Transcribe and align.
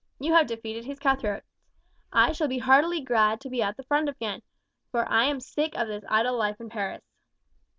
You 0.17 0.33
have 0.33 0.47
defeated 0.47 0.85
his 0.85 0.97
cutthroats; 0.97 1.45
I 2.11 2.31
shall 2.31 2.47
be 2.47 2.57
heartily 2.57 3.01
glad 3.01 3.39
to 3.41 3.51
be 3.51 3.61
at 3.61 3.77
the 3.77 3.83
front 3.83 4.09
again, 4.09 4.41
for 4.89 5.07
I 5.07 5.25
am 5.25 5.39
sick 5.39 5.75
of 5.77 5.87
this 5.87 6.03
idle 6.09 6.35
life 6.35 6.59
in 6.59 6.69
Paris." 6.71 7.03